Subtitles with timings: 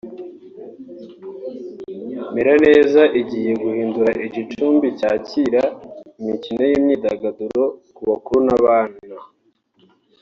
[2.33, 5.61] Meraneza igiye guhindurwa igicumbi cyakira
[6.19, 7.63] imikino n’imyidagaduro
[7.95, 8.97] ku bakuru n’abana